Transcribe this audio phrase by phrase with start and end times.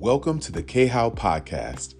[0.00, 1.94] Welcome to the KHOW podcast.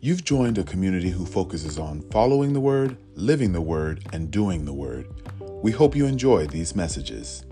[0.00, 4.64] You've joined a community who focuses on following the word, living the word, and doing
[4.64, 5.06] the word.
[5.38, 7.44] We hope you enjoy these messages.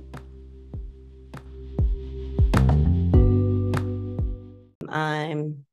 [4.88, 5.66] I'm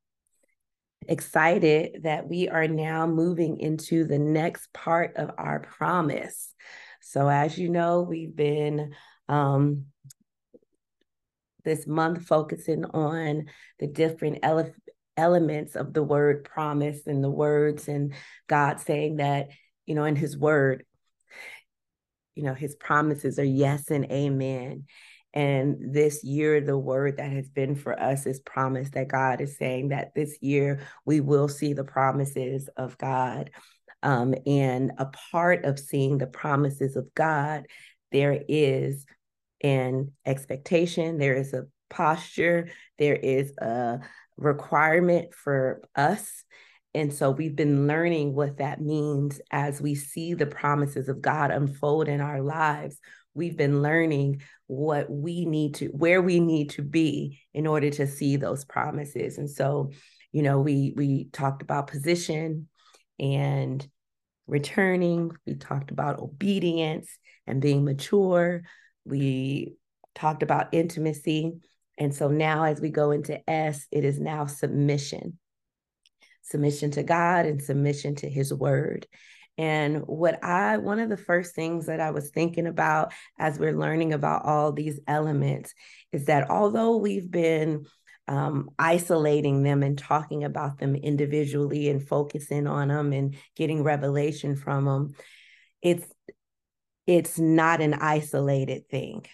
[1.08, 6.54] excited that we are now moving into the next part of our promise.
[7.00, 8.94] So, as you know, we've been
[9.30, 9.86] um,
[11.68, 13.46] this month focusing on
[13.78, 14.74] the different ele-
[15.18, 18.14] elements of the word promise and the words and
[18.48, 19.50] God saying that,
[19.86, 20.86] you know, in his word,
[22.36, 24.86] you know, his promises are yes and amen.
[25.34, 29.58] And this year, the word that has been for us is promise that God is
[29.58, 33.52] saying that this year we will see the promises of God.
[34.04, 37.66] Um, and a part of seeing the promises of God,
[38.14, 39.06] there is
[39.62, 44.00] an expectation, there is a posture, there is a
[44.38, 46.44] requirement for us.
[46.94, 51.52] And so we've been learning what that means as we see the promises of God
[51.52, 53.00] unfold in our lives.
[53.34, 58.08] We've been learning what we need to, where we need to be in order to
[58.08, 59.38] see those promises.
[59.38, 59.92] And so,
[60.32, 62.68] you know, we we talked about position
[63.20, 63.88] and
[64.48, 65.32] returning.
[65.46, 67.10] We talked about obedience
[67.46, 68.64] and being mature.
[69.08, 69.76] We
[70.16, 71.54] talked about intimacy.
[71.98, 75.40] And so now, as we go into S, it is now submission
[76.48, 79.06] submission to God and submission to His word.
[79.58, 83.78] And what I, one of the first things that I was thinking about as we're
[83.78, 85.74] learning about all these elements
[86.12, 87.86] is that although we've been
[88.28, 94.56] um, isolating them and talking about them individually and focusing on them and getting revelation
[94.56, 95.16] from them,
[95.82, 96.06] it's
[97.08, 99.26] it's not an isolated thing.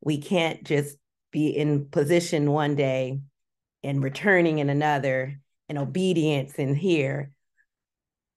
[0.00, 0.96] We can't just
[1.30, 3.20] be in position one day
[3.84, 7.30] and returning in another and obedience in here.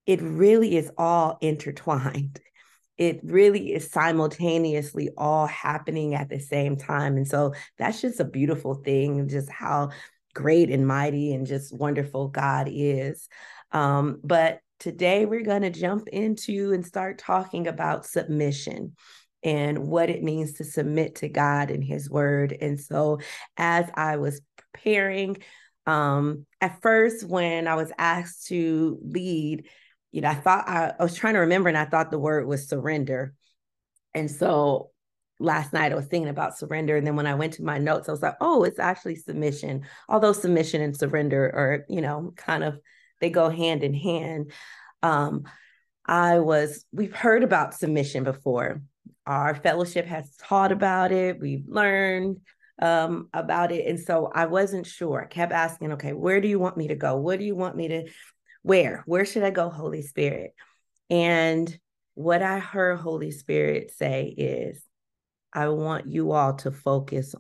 [0.05, 2.39] It really is all intertwined.
[2.97, 7.17] It really is simultaneously all happening at the same time.
[7.17, 9.89] And so that's just a beautiful thing, just how
[10.33, 13.27] great and mighty and just wonderful God is.
[13.73, 18.95] Um, but today we're going to jump into and start talking about submission
[19.43, 22.55] and what it means to submit to God and His Word.
[22.59, 23.19] And so,
[23.57, 25.37] as I was preparing,
[25.85, 29.67] um, at first, when I was asked to lead,
[30.11, 32.47] you know, I thought I, I was trying to remember, and I thought the word
[32.47, 33.33] was surrender.
[34.13, 34.91] And so
[35.39, 36.95] last night I was thinking about surrender.
[36.95, 39.83] And then when I went to my notes, I was like, oh, it's actually submission.
[40.07, 42.79] Although submission and surrender are, you know, kind of
[43.21, 44.51] they go hand in hand.
[45.01, 45.43] Um,
[46.05, 48.81] I was, we've heard about submission before.
[49.25, 51.39] Our fellowship has taught about it.
[51.39, 52.41] We've learned
[52.81, 53.87] um, about it.
[53.87, 55.23] And so I wasn't sure.
[55.23, 57.15] I kept asking, okay, where do you want me to go?
[57.17, 58.07] What do you want me to,
[58.61, 59.03] where?
[59.05, 60.53] Where should I go, Holy Spirit?
[61.09, 61.79] And
[62.13, 64.81] what I heard Holy Spirit say is,
[65.53, 67.33] I want you all to focus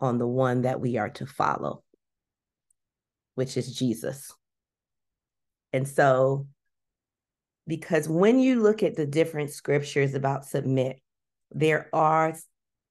[0.00, 1.84] on the one that we are to follow,
[3.36, 4.32] which is Jesus.
[5.72, 6.46] And so
[7.66, 11.00] because when you look at the different scriptures about submit,
[11.52, 12.34] there are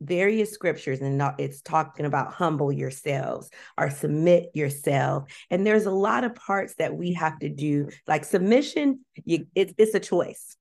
[0.01, 5.25] various scriptures and it's talking about humble yourselves or submit yourself.
[5.49, 9.75] And there's a lot of parts that we have to do like submission you, it,
[9.77, 10.55] it's a choice.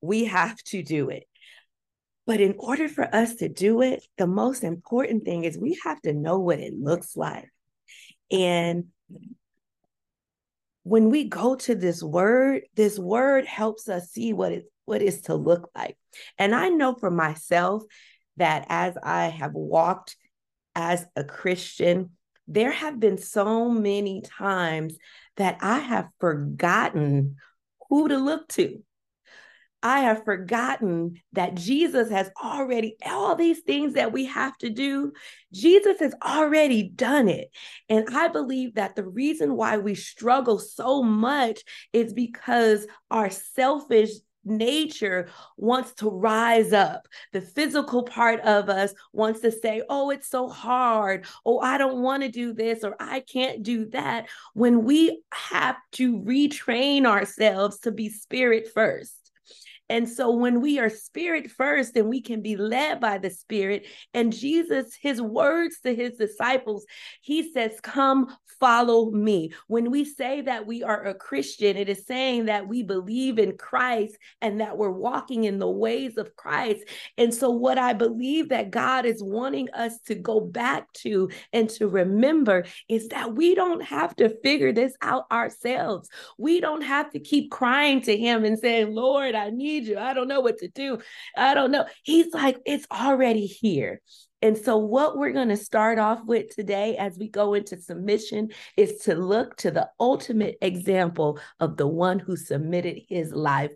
[0.00, 1.24] We have to do it.
[2.26, 6.00] But in order for us to do it the most important thing is we have
[6.02, 7.50] to know what it looks like.
[8.30, 8.86] And
[10.84, 15.22] when we go to this word, this word helps us see what it what is
[15.22, 15.96] to look like.
[16.38, 17.84] And I know for myself
[18.36, 20.16] that as I have walked
[20.74, 22.10] as a Christian,
[22.48, 24.96] there have been so many times
[25.36, 27.36] that I have forgotten
[27.88, 28.82] who to look to.
[29.82, 35.12] I have forgotten that Jesus has already, all these things that we have to do,
[35.52, 37.50] Jesus has already done it.
[37.88, 41.62] And I believe that the reason why we struggle so much
[41.92, 44.10] is because our selfish
[44.44, 47.06] nature wants to rise up.
[47.32, 51.26] The physical part of us wants to say, oh, it's so hard.
[51.44, 54.28] Oh, I don't want to do this or I can't do that.
[54.54, 59.21] When we have to retrain ourselves to be spirit first
[59.92, 63.86] And so when we are spirit first and we can be led by the spirit,
[64.14, 66.86] and Jesus, his words to his disciples,
[67.20, 69.52] he says, Come follow me.
[69.66, 73.58] When we say that we are a Christian, it is saying that we believe in
[73.58, 76.84] Christ and that we're walking in the ways of Christ.
[77.18, 81.68] And so, what I believe that God is wanting us to go back to and
[81.70, 86.08] to remember is that we don't have to figure this out ourselves.
[86.38, 89.98] We don't have to keep crying to Him and saying, Lord, I need you.
[89.98, 90.98] I don't know what to do.
[91.36, 91.86] I don't know.
[92.02, 94.00] He's like, it's already here.
[94.42, 98.50] And so, what we're going to start off with today as we go into submission
[98.76, 103.72] is to look to the ultimate example of the one who submitted his life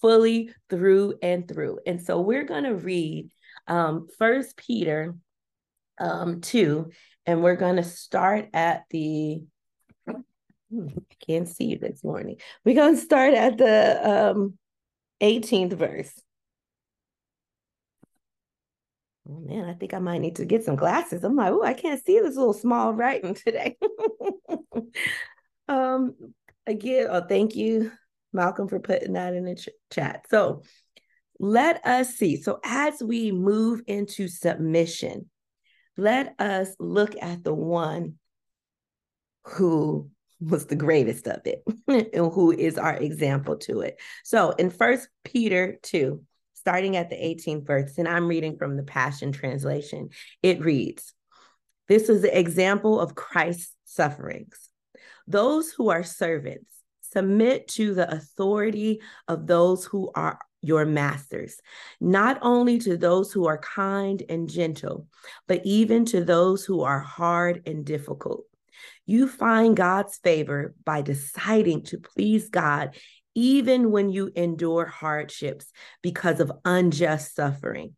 [0.00, 1.78] fully through and through.
[1.86, 3.30] And so, we're going to read
[3.68, 5.14] um, First Peter
[6.00, 6.90] um, 2,
[7.26, 9.42] and we're going to start at the
[10.08, 12.38] hmm, I can't see you this morning.
[12.64, 14.58] We're going to start at the um,
[15.20, 16.12] 18th verse.
[19.28, 21.22] Oh man, I think I might need to get some glasses.
[21.22, 23.76] I'm like, oh, I can't see this little small writing today.
[25.68, 26.14] um,
[26.66, 27.92] again, oh, thank you,
[28.32, 30.24] Malcolm, for putting that in the ch- chat.
[30.30, 30.62] So
[31.38, 32.40] let us see.
[32.40, 35.28] So as we move into submission,
[35.96, 38.14] let us look at the one
[39.44, 44.00] who was the greatest of it and who is our example to it.
[44.24, 46.22] So in First Peter 2,
[46.54, 50.10] starting at the 18th verse, and I'm reading from the Passion Translation,
[50.42, 51.14] it reads
[51.88, 54.68] This is the example of Christ's sufferings.
[55.26, 56.70] Those who are servants
[57.00, 61.60] submit to the authority of those who are your masters,
[62.00, 65.06] not only to those who are kind and gentle,
[65.46, 68.44] but even to those who are hard and difficult.
[69.08, 72.94] You find God's favor by deciding to please God
[73.34, 75.72] even when you endure hardships
[76.02, 77.96] because of unjust suffering.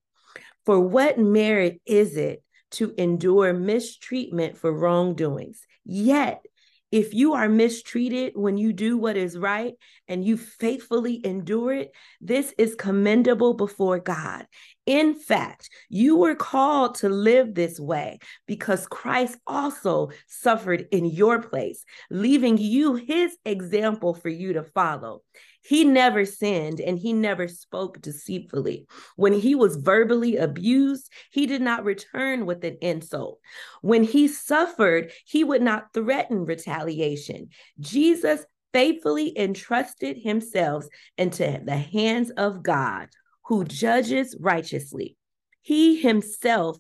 [0.65, 5.61] For what merit is it to endure mistreatment for wrongdoings?
[5.85, 6.45] Yet,
[6.91, 9.75] if you are mistreated when you do what is right
[10.09, 14.47] and you faithfully endure it, this is commendable before God.
[14.87, 21.41] In fact, you were called to live this way because Christ also suffered in your
[21.41, 25.23] place, leaving you his example for you to follow.
[25.63, 28.87] He never sinned and he never spoke deceitfully.
[29.17, 33.41] When he was verbally abused, he did not return with an insult.
[33.83, 37.49] When he suffered, he would not threaten retaliation.
[37.79, 40.87] Jesus faithfully entrusted himself
[41.19, 43.09] into the hands of God,
[43.47, 45.17] who judges righteously.
[45.61, 46.79] He himself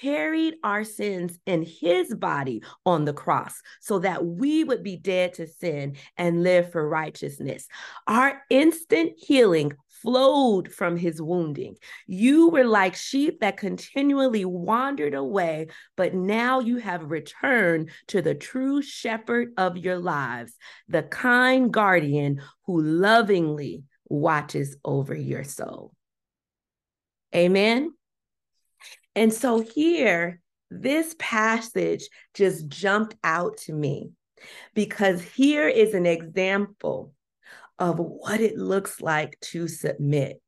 [0.00, 5.34] carried our sins in his body on the cross so that we would be dead
[5.34, 7.66] to sin and live for righteousness.
[8.06, 9.72] Our instant healing
[10.02, 11.76] flowed from his wounding.
[12.06, 18.34] You were like sheep that continually wandered away, but now you have returned to the
[18.34, 20.54] true shepherd of your lives,
[20.88, 25.92] the kind guardian who lovingly watches over your soul.
[27.34, 27.92] Amen.
[29.14, 30.40] And so here,
[30.70, 34.10] this passage just jumped out to me
[34.74, 37.12] because here is an example
[37.78, 40.40] of what it looks like to submit.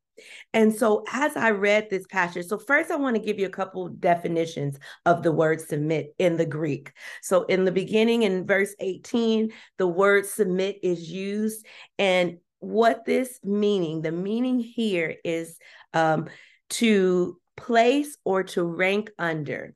[0.52, 3.50] And so, as I read this passage, so first I want to give you a
[3.50, 6.92] couple definitions of the word submit in the Greek.
[7.22, 11.66] So, in the beginning, in verse 18, the word submit is used.
[11.98, 15.58] And what this meaning, the meaning here is
[15.94, 16.28] um,
[16.70, 19.74] to place or to rank under,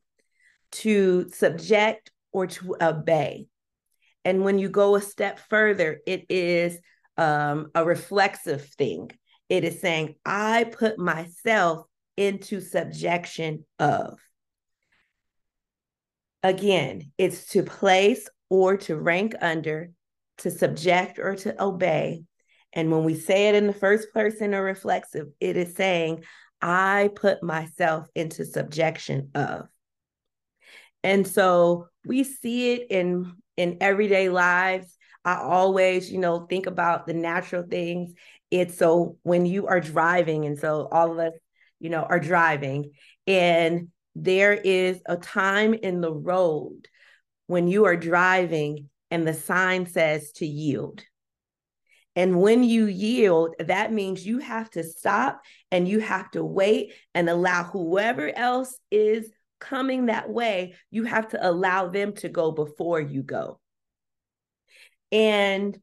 [0.73, 3.47] to subject or to obey.
[4.25, 6.79] And when you go a step further, it is
[7.17, 9.11] um, a reflexive thing.
[9.49, 11.87] It is saying, I put myself
[12.17, 14.19] into subjection of.
[16.43, 19.91] Again, it's to place or to rank under,
[20.39, 22.25] to subject or to obey.
[22.73, 26.25] And when we say it in the first person or reflexive, it is saying,
[26.61, 29.69] I put myself into subjection of.
[31.03, 34.97] And so we see it in in everyday lives.
[35.25, 38.13] I always, you know, think about the natural things.
[38.51, 41.33] It's so when you are driving, and so all of us,
[41.81, 42.93] you know, are driving,
[43.27, 46.89] and there is a time in the road
[47.47, 51.03] when you are driving and the sign says to yield.
[52.17, 56.95] And when you yield, that means you have to stop and you have to wait
[57.15, 59.31] and allow whoever else is
[59.61, 63.61] coming that way, you have to allow them to go before you go.
[65.13, 65.79] And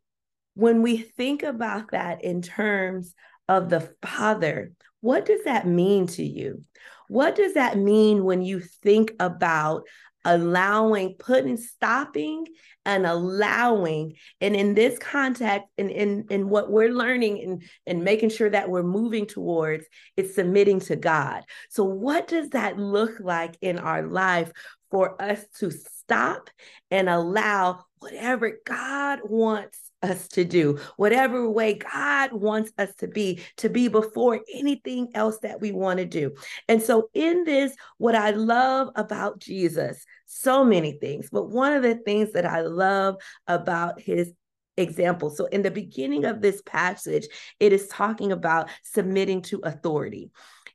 [0.56, 3.14] when we think about that in terms
[3.48, 6.64] of the Father, what does that mean to you?
[7.08, 9.84] What does that mean when you think about
[10.26, 12.46] allowing, putting, stopping
[12.86, 14.16] and allowing.
[14.42, 18.50] And in this context, and in, in, in what we're learning and, and making sure
[18.50, 19.86] that we're moving towards,
[20.18, 21.44] is submitting to God.
[21.70, 24.52] So, what does that look like in our life
[24.92, 26.50] for us to stop
[26.92, 33.40] and allow whatever God wants us to do, whatever way God wants us to be,
[33.58, 36.36] to be before anything else that we want to do.
[36.68, 41.82] And so, in this, what I love about Jesus, so many things, but one of
[41.82, 43.16] the things that I love
[43.48, 44.32] about his
[44.78, 45.30] example.
[45.30, 47.28] So, in the beginning of this passage,
[47.60, 50.32] it is talking about submitting to authority.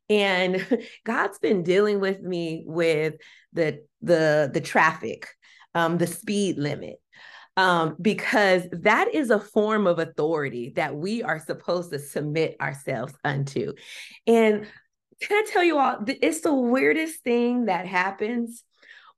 [0.08, 0.66] And
[1.04, 3.14] God's been dealing with me with
[3.52, 5.28] the the the traffic,
[5.74, 6.96] um, the speed limit
[7.58, 13.12] um, because that is a form of authority that we are supposed to submit ourselves
[13.24, 13.72] unto.
[14.28, 14.64] And
[15.20, 18.62] can I tell you all, it's the weirdest thing that happens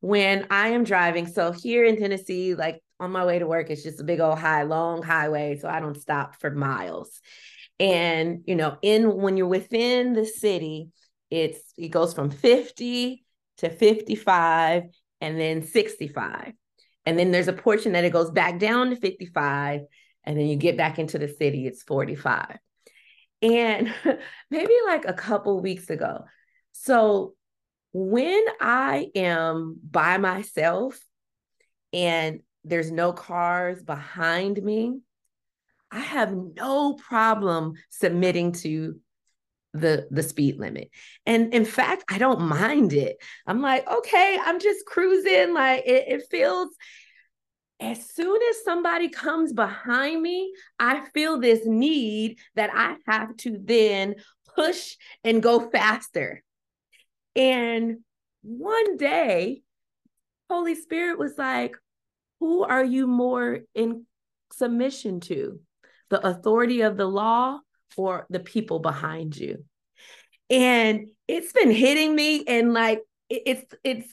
[0.01, 1.27] when I am driving.
[1.27, 4.39] So here in Tennessee, like on my way to work, it's just a big old
[4.39, 5.59] high, long highway.
[5.59, 7.21] So I don't stop for miles.
[7.79, 10.89] And you know, in when you're within the city,
[11.31, 13.23] it's it goes from 50
[13.59, 14.85] to 55
[15.21, 16.55] and then 65.
[17.07, 19.83] And then there's a portion that it goes back down to 55.
[20.25, 22.59] And then you get back into the city, it's 45.
[23.43, 23.93] And
[24.51, 26.25] maybe like a couple weeks ago.
[26.73, 27.35] So
[27.93, 30.99] when I am by myself
[31.93, 35.01] and there's no cars behind me,
[35.91, 39.01] I have no problem submitting to
[39.73, 40.91] the the speed limit.
[41.27, 43.17] And in fact i don't mind it.
[43.47, 46.71] I'm like okay i'm just cruising like it, it feels
[47.81, 53.59] as soon as somebody comes behind me i feel this need that i have to
[53.59, 54.17] then
[54.55, 56.43] push and go faster.
[57.37, 57.99] And
[58.43, 59.63] one day
[60.49, 61.77] holy spirit was like
[62.41, 64.07] who are you more in
[64.53, 65.61] submission to?
[66.09, 67.61] The authority of the law
[67.95, 69.65] for the people behind you.
[70.49, 74.13] And it's been hitting me and like it's it's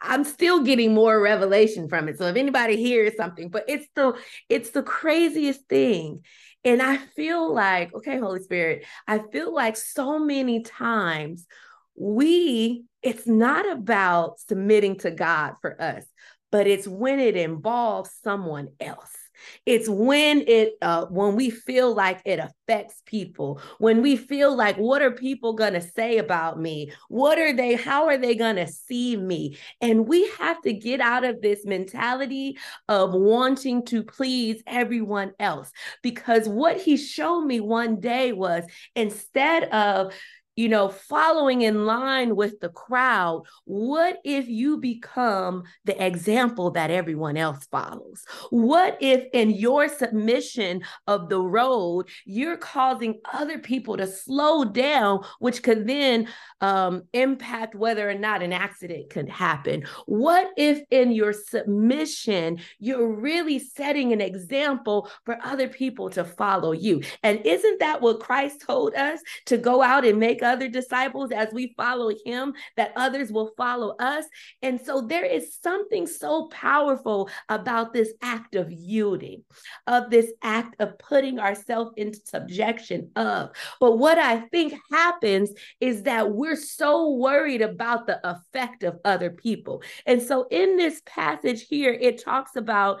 [0.00, 2.18] I'm still getting more revelation from it.
[2.18, 4.14] So if anybody hears something, but it's the
[4.48, 6.24] it's the craziest thing.
[6.64, 11.46] And I feel like, okay, Holy Spirit, I feel like so many times
[11.94, 16.04] we it's not about submitting to God for us,
[16.50, 19.16] but it's when it involves someone else.
[19.66, 24.76] It's when it uh, when we feel like it affects people, when we feel like
[24.76, 26.92] what are people going to say about me?
[27.08, 29.58] What are they how are they going to see me?
[29.80, 35.70] And we have to get out of this mentality of wanting to please everyone else
[36.02, 38.64] because what he showed me one day was
[38.94, 40.12] instead of
[40.58, 46.90] you know, following in line with the crowd, what if you become the example that
[46.90, 48.24] everyone else follows?
[48.50, 55.20] What if in your submission of the road, you're causing other people to slow down,
[55.38, 56.26] which could then
[56.60, 59.84] um, impact whether or not an accident could happen?
[60.06, 66.72] What if in your submission, you're really setting an example for other people to follow
[66.72, 67.02] you?
[67.22, 71.52] And isn't that what Christ told us to go out and make other disciples as
[71.52, 74.24] we follow him, that others will follow us.
[74.62, 79.44] And so there is something so powerful about this act of yielding,
[79.86, 83.50] of this act of putting ourselves into subjection of.
[83.78, 89.30] But what I think happens is that we're so worried about the effect of other
[89.30, 89.82] people.
[90.06, 93.00] And so in this passage here, it talks about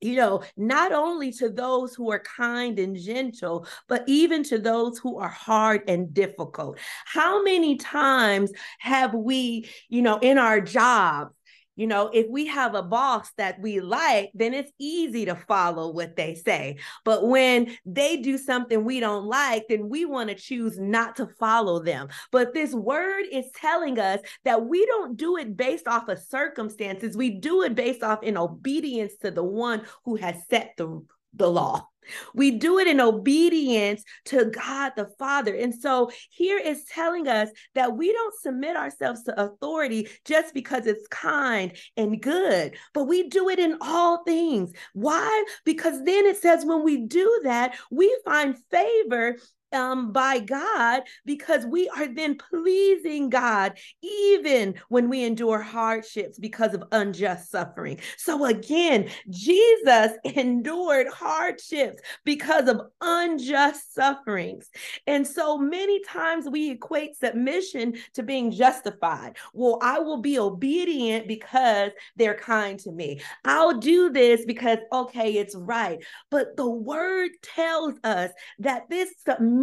[0.00, 4.98] you know, not only to those who are kind and gentle, but even to those
[4.98, 6.78] who are hard and difficult.
[7.06, 11.34] How many times have we, you know, in our jobs,
[11.76, 15.92] you know, if we have a boss that we like, then it's easy to follow
[15.92, 16.78] what they say.
[17.04, 21.26] But when they do something we don't like, then we want to choose not to
[21.38, 22.08] follow them.
[22.32, 27.16] But this word is telling us that we don't do it based off of circumstances.
[27.16, 31.04] We do it based off in obedience to the one who has set the,
[31.36, 31.86] the law.
[32.34, 35.54] We do it in obedience to God the Father.
[35.54, 40.86] And so here is telling us that we don't submit ourselves to authority just because
[40.86, 44.72] it's kind and good, but we do it in all things.
[44.92, 45.44] Why?
[45.64, 49.36] Because then it says when we do that, we find favor
[49.72, 56.74] um, by God because we are then pleasing God even when we endure hardships because
[56.74, 57.98] of unjust suffering.
[58.16, 64.68] So again, Jesus endured hardships because of unjust sufferings.
[65.06, 69.36] And so many times we equate submission to being justified.
[69.52, 73.20] Well, I will be obedient because they're kind to me.
[73.44, 75.98] I'll do this because, okay, it's right.
[76.30, 79.55] But the word tells us that this submission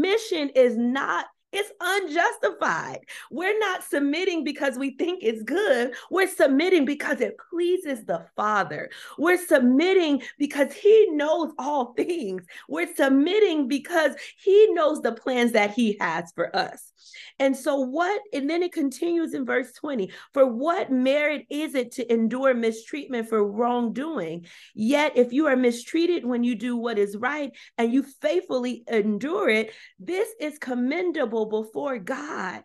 [0.56, 3.00] is not it's unjustified.
[3.32, 5.94] We're not submitting because we think it's good.
[6.10, 8.90] We're submitting because it pleases the Father.
[9.18, 12.44] We're submitting because He knows all things.
[12.68, 16.92] We're submitting because He knows the plans that He has for us.
[17.40, 21.92] And so, what, and then it continues in verse 20 for what merit is it
[21.94, 24.46] to endure mistreatment for wrongdoing?
[24.74, 29.50] Yet, if you are mistreated when you do what is right and you faithfully endure
[29.50, 32.64] it, this is commendable before God.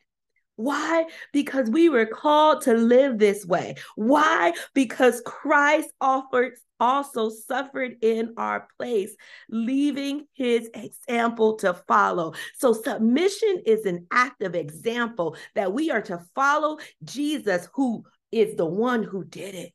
[0.56, 1.06] Why?
[1.32, 3.76] Because we were called to live this way.
[3.94, 4.54] Why?
[4.74, 9.14] Because Christ offered also suffered in our place,
[9.48, 12.34] leaving his example to follow.
[12.56, 18.56] So, submission is an act of example that we are to follow Jesus, who is
[18.56, 19.72] the one who did it.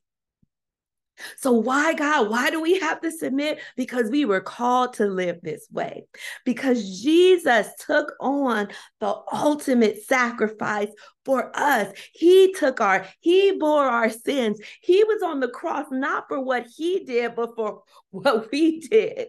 [1.36, 2.30] So, why, God?
[2.30, 3.60] Why do we have to submit?
[3.76, 6.06] Because we were called to live this way.
[6.44, 8.68] Because Jesus took on
[9.00, 10.90] the ultimate sacrifice
[11.24, 11.92] for us.
[12.12, 14.60] He took our, He bore our sins.
[14.80, 19.28] He was on the cross not for what He did, but for what we did.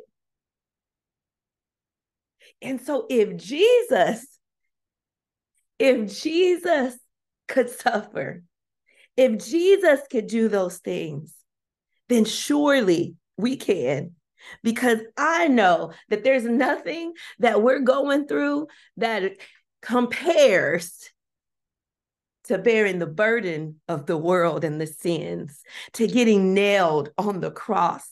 [2.61, 4.25] And so, if Jesus,
[5.77, 6.97] if Jesus
[7.47, 8.43] could suffer,
[9.17, 11.33] if Jesus could do those things,
[12.09, 14.11] then surely we can.
[14.63, 19.37] Because I know that there's nothing that we're going through that
[19.81, 21.09] compares
[22.45, 25.61] to bearing the burden of the world and the sins,
[25.93, 28.07] to getting nailed on the cross,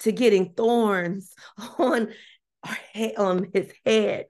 [0.00, 1.34] to getting thorns
[1.78, 2.12] on,
[3.18, 4.26] on his head.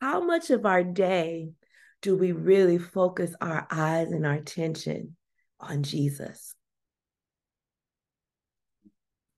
[0.00, 1.50] How much of our day
[2.02, 5.16] do we really focus our eyes and our attention
[5.60, 6.54] on Jesus?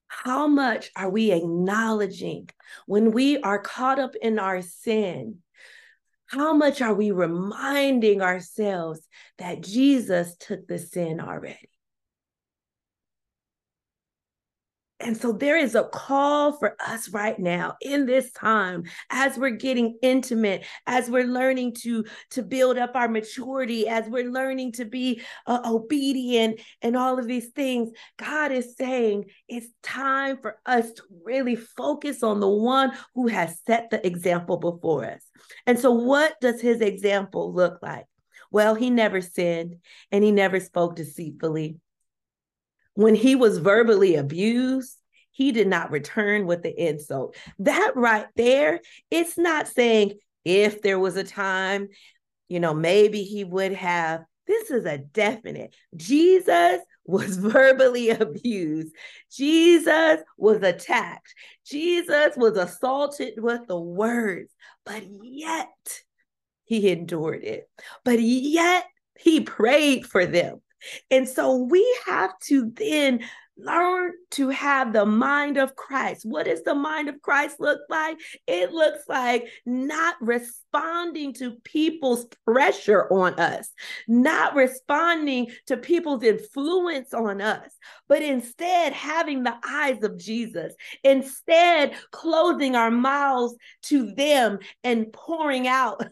[0.09, 2.49] How much are we acknowledging
[2.87, 5.39] when we are caught up in our sin?
[6.27, 9.01] How much are we reminding ourselves
[9.39, 11.71] that Jesus took the sin already?
[15.01, 19.51] And so there is a call for us right now in this time as we're
[19.51, 24.85] getting intimate, as we're learning to, to build up our maturity, as we're learning to
[24.85, 27.91] be uh, obedient and all of these things.
[28.19, 33.59] God is saying it's time for us to really focus on the one who has
[33.67, 35.23] set the example before us.
[35.67, 38.05] And so, what does his example look like?
[38.51, 39.77] Well, he never sinned
[40.13, 41.79] and he never spoke deceitfully
[42.95, 44.97] when he was verbally abused,
[45.31, 47.37] he did not return with the insult.
[47.61, 51.89] That right there, it's not saying if there was a time,
[52.49, 54.25] you know, maybe he would have.
[54.47, 55.75] This is a definite.
[55.97, 58.95] Jesus was verbally abused.
[59.33, 61.33] Jesus was attacked.
[61.65, 64.53] Jesus was assaulted with the words,
[64.85, 66.03] but yet
[66.65, 67.69] he endured it.
[68.05, 68.85] But yet
[69.19, 70.61] he prayed for them.
[71.11, 73.21] And so we have to then
[73.63, 76.25] learn to have the mind of Christ.
[76.25, 78.19] What does the mind of Christ look like?
[78.47, 83.69] It looks like not responding to people's pressure on us,
[84.09, 87.71] not responding to people's influence on us,
[88.09, 95.67] but instead having the eyes of Jesus, instead closing our mouths to them and pouring
[95.69, 96.03] out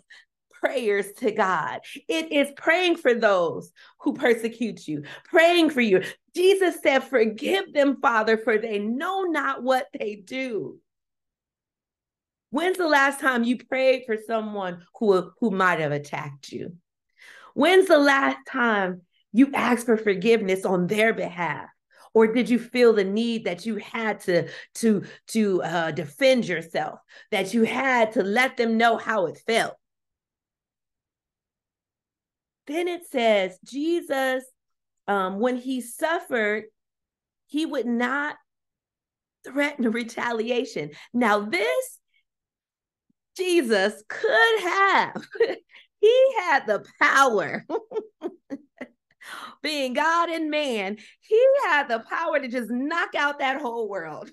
[0.60, 1.80] prayers to God.
[2.08, 6.02] It is praying for those who persecute you, praying for you.
[6.34, 10.78] Jesus said, Forgive them, Father, for they know not what they do.
[12.50, 16.76] When's the last time you prayed for someone who, who might have attacked you?
[17.54, 21.68] When's the last time you asked for forgiveness on their behalf?
[22.14, 26.98] or did you feel the need that you had to to to uh, defend yourself
[27.30, 29.76] that you had to let them know how it felt
[32.68, 34.44] then it says Jesus,
[35.08, 36.64] um, when he suffered,
[37.46, 38.36] he would not
[39.44, 40.90] threaten retaliation.
[41.12, 41.98] Now, this
[43.36, 45.22] Jesus could have,
[46.00, 47.64] he had the power
[49.62, 54.30] being God and man, he had the power to just knock out that whole world.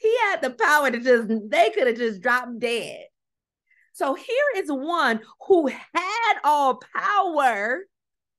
[0.00, 3.04] he had the power to just, they could have just dropped dead.
[3.96, 7.80] So here is one who had all power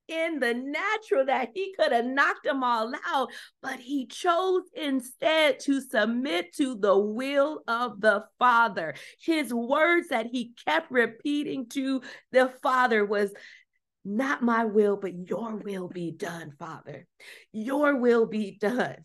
[0.08, 3.32] in the natural that he could have knocked them all out,
[3.63, 8.93] but he chose instead to submit to the will of the Father.
[9.20, 13.34] His words that he kept repeating to the Father was,
[14.06, 17.08] not my will, but your will be done, Father.
[17.52, 18.98] Your will be done.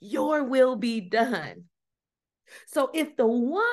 [0.00, 1.64] Your will be done.
[2.66, 3.64] So if the one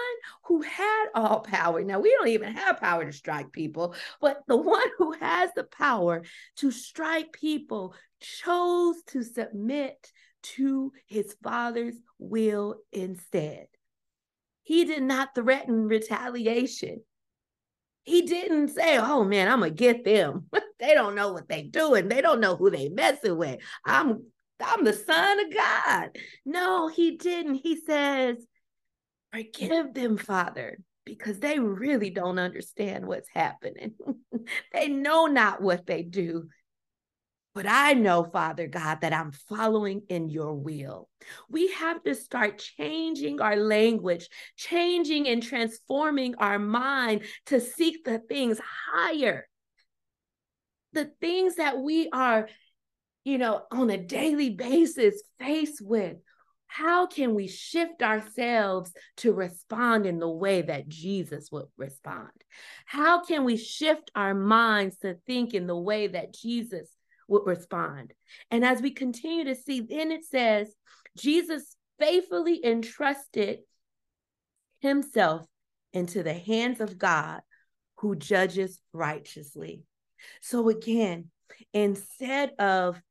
[0.46, 4.58] who had all power, now we don't even have power to strike people, but the
[4.58, 6.24] one who has the power
[6.58, 10.12] to strike people chose to submit
[10.42, 13.68] to his father's will instead.
[14.64, 17.02] He did not threaten retaliation.
[18.04, 20.48] He didn't say, "Oh man, I'm gonna get them.
[20.80, 22.08] they don't know what they doing.
[22.08, 23.60] They don't know who they messing with.
[23.86, 24.26] I'm
[24.60, 26.10] I'm the son of God."
[26.46, 27.56] No, he didn't.
[27.56, 28.38] He says,
[29.32, 33.94] Forgive them, Father, because they really don't understand what's happening.
[34.74, 36.50] they know not what they do.
[37.56, 41.10] But I know, Father God, that I'm following in your will.
[41.50, 48.20] We have to start changing our language, changing and transforming our mind to seek the
[48.20, 48.62] things
[48.94, 49.48] higher.
[50.94, 52.48] The things that we are,
[53.24, 56.18] you know, on a daily basis faced with.
[56.72, 62.30] How can we shift ourselves to respond in the way that Jesus would respond?
[62.86, 66.88] How can we shift our minds to think in the way that Jesus
[67.28, 68.14] would respond?
[68.52, 70.72] And as we continue to see, then it says,
[71.18, 73.62] Jesus faithfully entrusted
[74.80, 75.48] himself
[75.92, 77.42] into the hands of God
[77.98, 79.86] who judges righteously.
[80.40, 81.32] So again,
[81.74, 83.02] instead of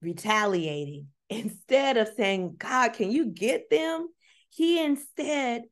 [0.00, 4.08] retaliating, instead of saying, God, can you get them?
[4.50, 5.62] He instead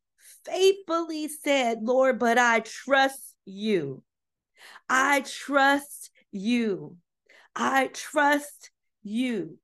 [0.44, 4.03] faithfully said, Lord, but I trust you.
[4.88, 6.96] I trust you.
[7.55, 8.70] I trust
[9.03, 9.59] you.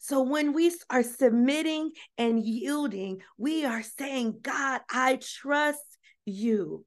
[0.00, 6.84] So when we are submitting and yielding, we are saying, God, I trust you.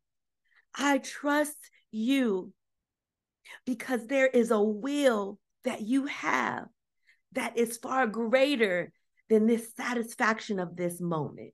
[0.77, 1.57] I trust
[1.91, 2.51] you
[3.65, 6.67] because there is a will that you have
[7.35, 8.91] that is far greater
[9.29, 11.53] than this satisfaction of this moment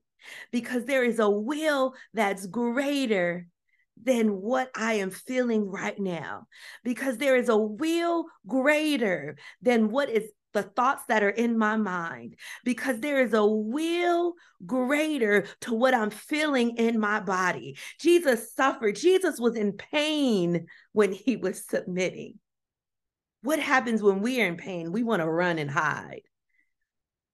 [0.50, 3.46] because there is a will that's greater
[4.02, 6.46] than what I am feeling right now
[6.84, 11.76] because there is a will greater than what is the thoughts that are in my
[11.76, 14.34] mind because there is a will
[14.66, 17.78] greater to what I'm feeling in my body.
[17.98, 22.38] Jesus suffered, Jesus was in pain when he was submitting.
[23.42, 24.92] What happens when we are in pain?
[24.92, 26.22] We want to run and hide.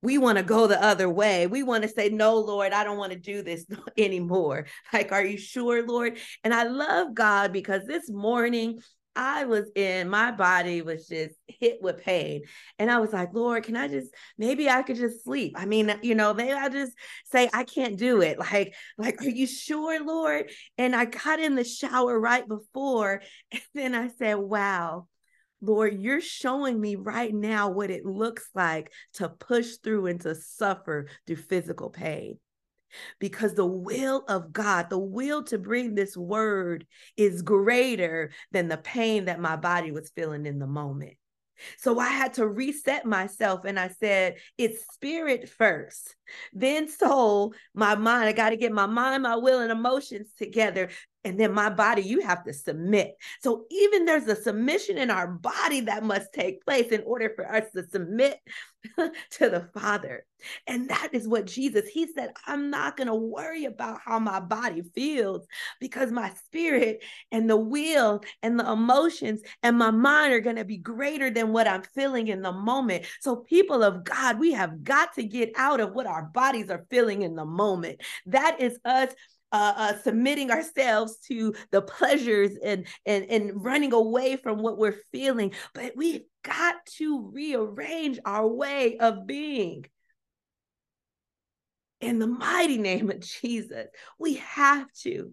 [0.01, 1.47] We want to go the other way.
[1.47, 3.67] We want to say, No, Lord, I don't want to do this
[3.99, 4.67] anymore.
[4.93, 6.19] Like, are you sure, Lord?
[6.45, 8.81] And I love God because this morning
[9.19, 12.43] I was in, my body was just hit with pain.
[12.79, 15.55] And I was like, Lord, can I just, maybe I could just sleep.
[15.57, 16.93] I mean, you know, maybe I just
[17.25, 18.39] say, I can't do it.
[18.49, 20.51] Like, like, are you sure, Lord?
[20.79, 23.23] And I got in the shower right before.
[23.51, 25.09] And then I said, wow,
[25.61, 30.35] Lord, you're showing me right now what it looks like to push through and to
[30.35, 32.39] suffer through physical pain.
[33.19, 38.79] Because the will of God, the will to bring this word is greater than the
[38.79, 41.15] pain that my body was feeling in the moment.
[41.79, 46.15] So I had to reset myself and I said, it's spirit first,
[46.53, 48.29] then soul, my mind.
[48.29, 50.91] I got to get my mind, my will, and emotions together
[51.25, 53.17] and then my body you have to submit.
[53.43, 57.51] So even there's a submission in our body that must take place in order for
[57.51, 58.39] us to submit
[58.97, 59.11] to
[59.51, 60.25] the father.
[60.67, 64.39] And that is what jesus he said i'm not going to worry about how my
[64.39, 65.45] body feels
[65.81, 67.03] because my spirit
[67.33, 71.53] and the will and the emotions and my mind are going to be greater than
[71.53, 73.05] what i'm feeling in the moment.
[73.21, 76.87] So people of god we have got to get out of what our bodies are
[76.89, 78.01] feeling in the moment.
[78.27, 79.13] That is us
[79.53, 85.01] uh, uh, submitting ourselves to the pleasures and, and and running away from what we're
[85.13, 89.85] feeling but we've got to rearrange our way of being
[92.01, 93.87] in the mighty name of jesus
[94.19, 95.33] we have to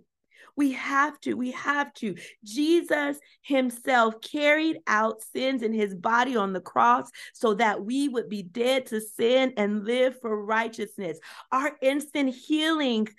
[0.55, 1.33] we have to.
[1.33, 2.15] We have to.
[2.43, 8.29] Jesus himself carried out sins in his body on the cross so that we would
[8.29, 11.19] be dead to sin and live for righteousness.
[11.51, 13.09] Our instant healing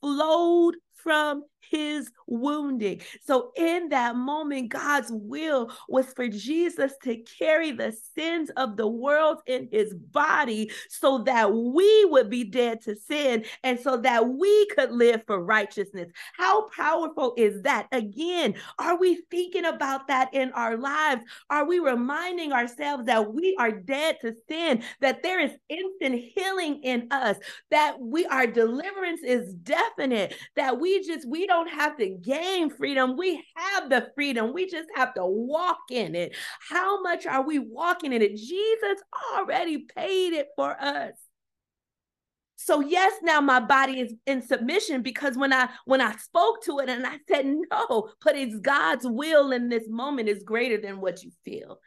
[0.00, 3.00] flowed from his wounding.
[3.24, 8.88] So, in that moment, God's will was for Jesus to carry the sins of the
[8.88, 14.28] world in his body so that we would be dead to sin and so that
[14.28, 16.10] we could live for righteousness.
[16.34, 17.88] How powerful is that?
[17.92, 21.22] Again, are we thinking about that in our lives?
[21.50, 26.82] Are we reminding ourselves that we are dead to sin, that there is instant healing
[26.82, 27.36] in us,
[27.70, 33.16] that we our deliverance is definite, that we just we don't have to gain freedom.
[33.16, 34.52] We have the freedom.
[34.54, 36.36] We just have to walk in it.
[36.68, 38.36] How much are we walking in it?
[38.36, 39.02] Jesus
[39.34, 41.14] already paid it for us.
[42.60, 46.80] So yes, now my body is in submission because when I when I spoke to
[46.80, 51.00] it and I said no, but it's God's will in this moment is greater than
[51.00, 51.78] what you feel.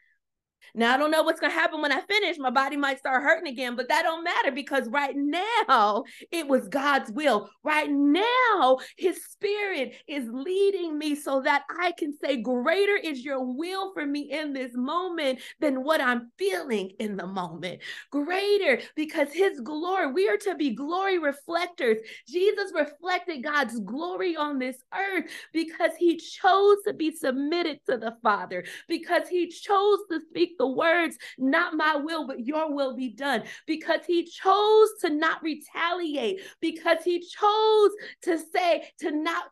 [0.75, 2.37] Now I don't know what's gonna happen when I finish.
[2.37, 6.67] My body might start hurting again, but that don't matter because right now it was
[6.67, 7.49] God's will.
[7.63, 13.43] Right now, his spirit is leading me so that I can say, Greater is your
[13.43, 17.81] will for me in this moment than what I'm feeling in the moment.
[18.11, 21.97] Greater because his glory, we are to be glory reflectors.
[22.27, 28.15] Jesus reflected God's glory on this earth because he chose to be submitted to the
[28.21, 33.09] Father, because he chose to speak the words, not my will, but your will be
[33.09, 39.45] done, because he chose to not retaliate, because he chose to say, to not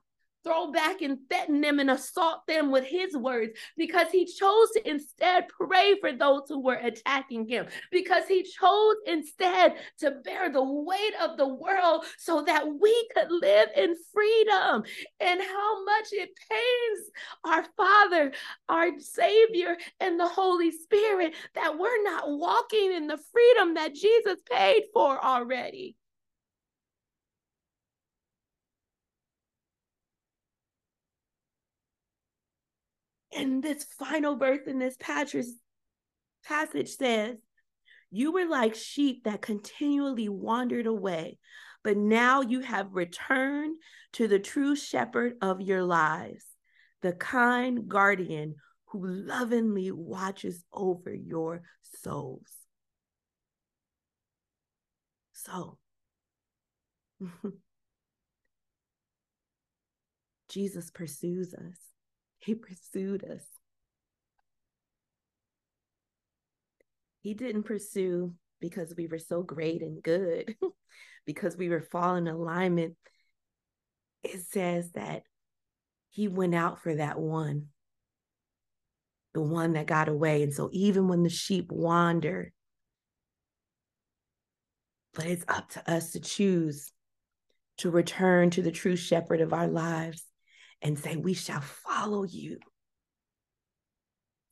[0.43, 4.89] throw back and threaten them and assault them with his words because he chose to
[4.89, 10.63] instead pray for those who were attacking him because he chose instead to bear the
[10.63, 14.83] weight of the world so that we could live in freedom
[15.19, 17.09] and how much it pains
[17.45, 18.31] our father
[18.69, 24.39] our savior and the holy spirit that we're not walking in the freedom that jesus
[24.49, 25.95] paid for already
[33.35, 35.45] And this final verse in this passage,
[36.87, 37.35] says,
[38.09, 41.37] You were like sheep that continually wandered away,
[41.83, 43.77] but now you have returned
[44.13, 46.45] to the true shepherd of your lives,
[47.01, 48.55] the kind guardian
[48.87, 51.61] who lovingly watches over your
[52.01, 52.47] souls.
[55.33, 55.77] So,
[60.49, 61.88] Jesus pursues us.
[62.39, 63.43] He pursued us.
[67.21, 70.55] He didn't pursue because we were so great and good,
[71.25, 72.95] because we were falling in alignment.
[74.23, 75.23] It says that
[76.09, 77.67] he went out for that one,
[79.33, 80.43] the one that got away.
[80.43, 82.53] And so even when the sheep wander,
[85.13, 86.91] but it's up to us to choose
[87.77, 90.23] to return to the true shepherd of our lives
[90.81, 92.59] and say, We shall follow you.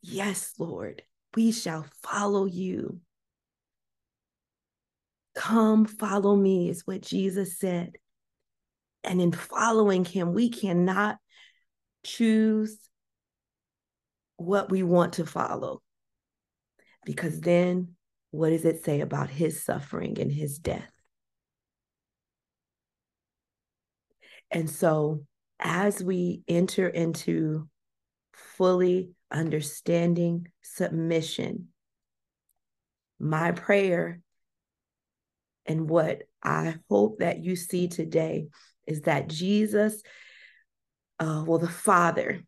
[0.01, 1.03] Yes, Lord,
[1.35, 2.99] we shall follow you.
[5.35, 7.93] Come follow me, is what Jesus said.
[9.03, 11.17] And in following him, we cannot
[12.03, 12.77] choose
[14.37, 15.81] what we want to follow.
[17.05, 17.95] Because then,
[18.31, 20.91] what does it say about his suffering and his death?
[24.51, 25.25] And so,
[25.59, 27.67] as we enter into
[28.33, 31.69] fully understanding submission,
[33.19, 34.19] my prayer
[35.65, 38.47] and what I hope that you see today
[38.85, 40.01] is that Jesus,
[41.19, 42.43] uh, well, the Father,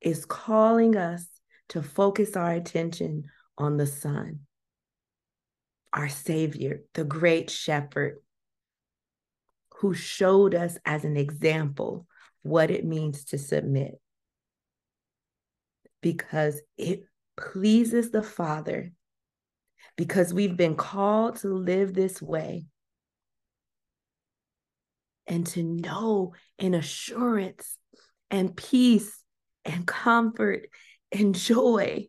[0.00, 1.26] is calling us
[1.68, 3.24] to focus our attention
[3.56, 4.40] on the Son,
[5.92, 8.16] our Savior, the great shepherd,
[9.78, 12.06] who showed us as an example
[12.42, 14.00] what it means to submit.
[16.00, 17.04] Because it
[17.36, 18.92] pleases the Father,
[19.96, 22.66] because we've been called to live this way.
[25.26, 27.76] And to know in assurance
[28.30, 29.22] and peace
[29.64, 30.68] and comfort
[31.12, 32.08] and joy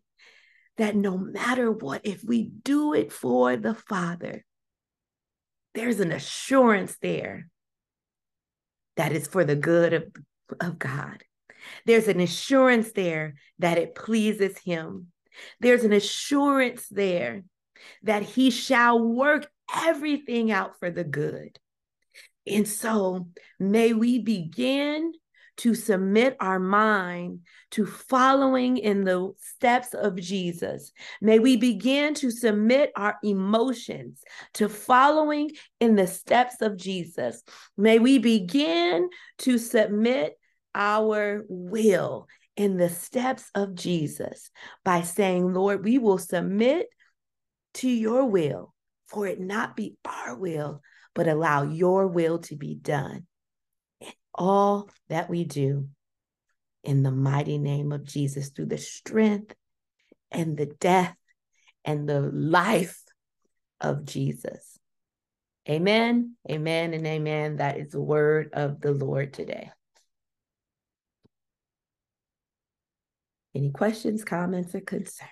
[0.78, 4.44] that no matter what, if we do it for the Father,
[5.76, 7.48] there's an assurance there
[8.98, 10.04] that is for the good of,
[10.60, 11.24] of God.
[11.86, 15.08] There's an assurance there that it pleases Him.
[15.60, 17.44] There's an assurance there
[18.04, 21.58] that He shall work everything out for the good.
[22.46, 23.30] And so
[23.60, 25.14] may we begin
[25.58, 27.40] to submit our mind
[27.72, 30.92] to following in the steps of Jesus.
[31.22, 34.22] May we begin to submit our emotions
[34.56, 37.44] to following in the steps of Jesus.
[37.78, 40.34] May we begin to submit
[40.74, 44.50] our will in the steps of Jesus
[44.84, 46.88] by saying, Lord, we will submit
[47.76, 48.74] to your will,
[49.08, 50.82] for it not be our will,
[51.14, 53.28] but allow your will to be done
[54.34, 55.88] all that we do.
[56.84, 59.56] In the mighty name of Jesus, through the strength
[60.32, 61.16] and the death
[61.86, 63.02] and the life
[63.80, 64.78] of Jesus.
[65.70, 67.58] Amen, amen, and amen.
[67.58, 69.72] That is the word of the Lord today.
[73.56, 75.30] Any questions, comments, or concerns?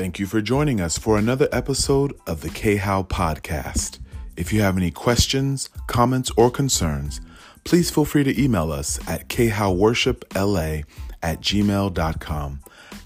[0.00, 3.98] Thank you for joining us for another episode of the K How Podcast.
[4.34, 7.20] If you have any questions, comments, or concerns,
[7.64, 10.84] please feel free to email us at khowworshipla
[11.22, 12.60] at gmail.com.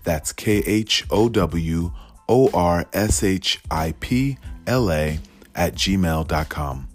[0.05, 1.91] That's K H O W
[2.29, 5.19] O R S H I P L A
[5.57, 6.94] at gmail.com.